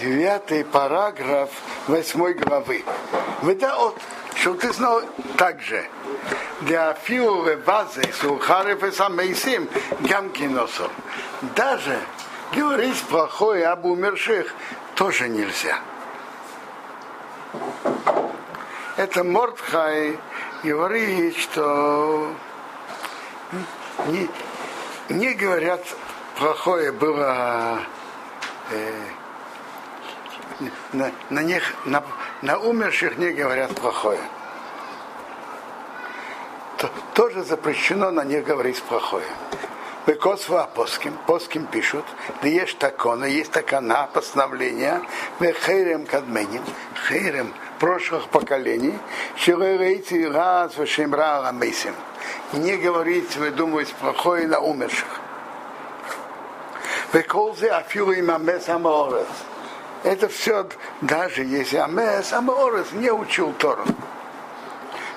[0.00, 1.50] девятый параграф
[1.86, 2.84] восьмой главы.
[3.42, 3.98] Выдаот,
[4.34, 5.02] что ты знал
[5.36, 5.88] также.
[6.62, 9.68] Для филовой базы сухарев и самейсим
[10.00, 10.90] гамкиносом.
[11.54, 11.98] Даже
[12.54, 14.54] говорить плохое об умерших
[14.94, 15.78] тоже нельзя.
[18.96, 20.18] Это Мортхай
[20.62, 22.32] говорит, что
[24.06, 24.28] не,
[25.10, 25.84] не говорят
[26.38, 27.78] плохое было
[28.70, 28.92] э,
[30.92, 32.02] на, на них на,
[32.42, 34.20] на умерших не говорят плохое.
[36.78, 39.26] То, тоже запрещено на них говорить плохое.
[40.06, 42.04] Векосва поским, поским пишут,
[42.40, 45.02] да есть такона, есть такана, постановление,
[45.40, 46.62] хейрем кадменим,
[47.08, 48.96] хейрем прошлых поколений,
[49.36, 51.94] шилэрейти раз вашимра ламейсим.
[52.52, 55.20] Не говорить, выдумывать плохое на умерших.
[57.12, 59.26] Веколзе афилу им амес аморес.
[60.06, 60.68] Это все,
[61.00, 63.84] даже если амес аморес не учил Тору.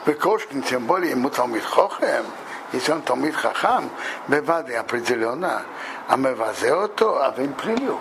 [0.07, 2.25] Векошкин, тем более ему Талмит Хохем,
[2.73, 3.91] если он Талмит Хахам,
[4.27, 5.61] бевады определенно,
[6.07, 7.99] а мы вазеото, а вы плюю.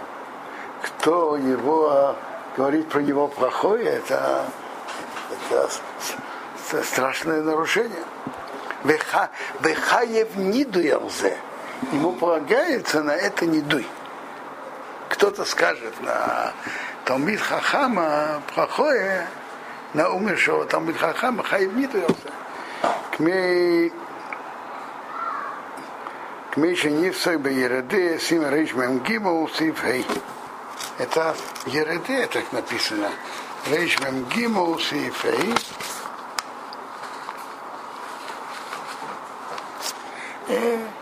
[0.82, 2.16] Кто его
[2.56, 4.46] говорит про него плохое, это,
[5.50, 8.02] это страшное нарушение.
[8.84, 11.36] Вехаев нидуялзе.
[11.92, 13.86] Ему полагается на это не дуй
[15.18, 16.52] кто-то скажет на
[17.04, 19.26] Талмит Хахама плохое,
[19.92, 21.90] на умершего Талмит Хахама Хайбнит
[23.16, 23.92] Кмей
[26.52, 30.06] Кмей Шенифсак Беереде Сим Рейш Мемгимов Сиф Хей.
[30.98, 31.34] Это
[31.66, 33.10] Ереде так написано.
[33.72, 35.54] Рейш Мемгимов Сиф Хей.
[40.48, 40.97] Yeah.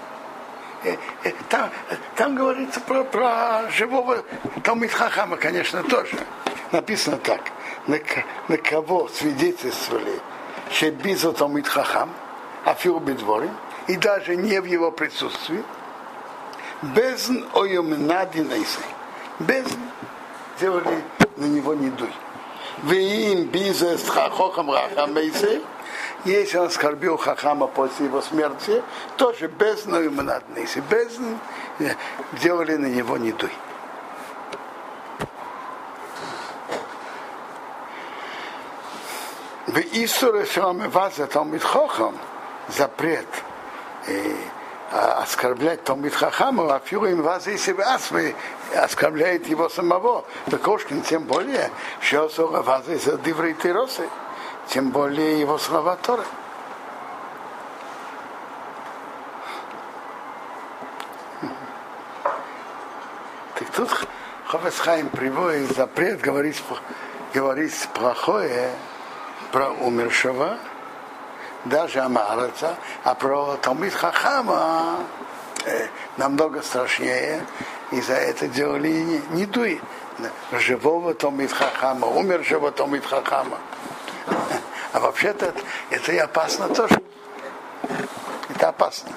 [1.49, 1.71] Там,
[2.17, 4.25] там говорится про, про живого
[4.63, 6.17] Талмит Хахама, конечно, тоже.
[6.73, 7.41] Написано так.
[7.87, 7.99] На,
[8.49, 10.21] на кого свидетельствовали
[10.71, 12.11] Шебизу Талмит Хахам,
[12.65, 15.63] Афил Бедворим, и даже не в его присутствии,
[16.83, 18.85] без ойомнадинайсей
[19.39, 19.67] без
[20.61, 21.05] делали
[21.37, 22.11] на него не дуй.
[22.83, 25.61] Вы им бизнес хахохам рахамейсе,
[26.31, 28.83] если он оскорбил Хахама после его смерти,
[29.17, 31.19] тоже без наимонаднейси, без
[32.41, 33.53] делали на него не дуй.
[39.67, 42.17] В Исуре Шамеваза Талмит Хохам
[42.69, 43.27] запрет
[44.91, 47.99] оскорблять Талмит Хахама, а фюру им вас и себя
[48.75, 50.25] оскорбляет его самого.
[50.63, 51.71] Кошкин тем более,
[52.01, 54.09] что вас из диврей тиросы,
[54.69, 56.25] тем более его слова Торы.
[63.59, 64.07] Так тут
[64.47, 66.63] Ховесхайм приводит запрет говорить,
[67.33, 68.71] говорить плохое
[69.51, 70.59] про умершего,
[71.65, 75.01] даже Амараца, а про Талмит Хахама
[75.65, 77.45] э, намного страшнее,
[77.91, 79.81] и за это делали не, не дуй.
[80.53, 83.59] Живого Талмит Хахама, умершего Талмит Хахама.
[85.17, 85.55] Вообще-то
[85.89, 87.01] это и опасно тоже.
[88.51, 89.13] Это опасно.